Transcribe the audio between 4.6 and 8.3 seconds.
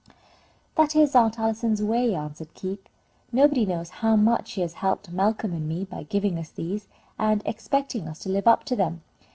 has helped Malcolm and me by giving us these, and expecting us to